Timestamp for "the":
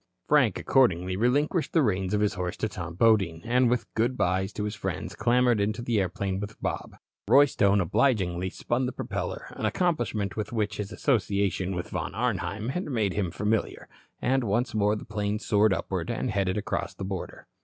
1.73-1.83, 5.83-5.99, 8.87-8.91, 14.95-15.05, 16.95-17.05